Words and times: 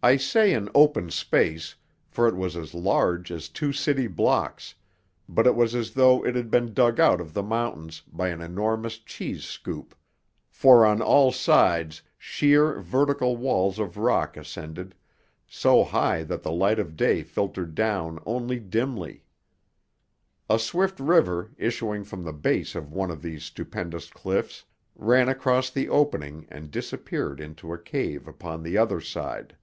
I 0.00 0.16
say 0.16 0.54
an 0.54 0.68
open 0.76 1.10
space, 1.10 1.74
for 2.06 2.28
it 2.28 2.36
was 2.36 2.56
as 2.56 2.72
large 2.72 3.32
as 3.32 3.48
two 3.48 3.72
city 3.72 4.06
blocks; 4.06 4.76
but 5.28 5.44
it 5.44 5.56
was 5.56 5.74
as 5.74 5.94
though 5.94 6.24
it 6.24 6.36
had 6.36 6.52
been 6.52 6.72
dug 6.72 7.00
out 7.00 7.20
of 7.20 7.34
the 7.34 7.42
mountains 7.42 8.02
by 8.06 8.28
an 8.28 8.40
enormous 8.40 8.98
cheese 8.98 9.42
scoop, 9.42 9.96
for 10.48 10.86
on 10.86 11.02
all 11.02 11.32
sides 11.32 12.00
sheer, 12.16 12.78
vertical 12.80 13.36
walls 13.36 13.80
of 13.80 13.96
rock 13.96 14.36
ascended, 14.36 14.94
so 15.48 15.82
high 15.82 16.22
that 16.22 16.44
the 16.44 16.52
light 16.52 16.78
of 16.78 16.94
day 16.96 17.24
filtered 17.24 17.74
down 17.74 18.20
only 18.24 18.60
dimly. 18.60 19.24
A 20.48 20.60
swift 20.60 21.00
river, 21.00 21.50
issuing 21.56 22.04
from 22.04 22.22
the 22.22 22.32
base 22.32 22.76
of 22.76 22.92
one 22.92 23.10
of 23.10 23.20
these 23.20 23.42
stupendous 23.42 24.10
cliffs, 24.10 24.64
ran 24.94 25.28
across 25.28 25.70
the 25.70 25.88
opening 25.88 26.46
and 26.50 26.70
disappeared 26.70 27.40
into 27.40 27.72
a 27.72 27.78
cave 27.78 28.28
upon 28.28 28.62
the 28.62 28.78
other 28.78 29.00
side. 29.00 29.56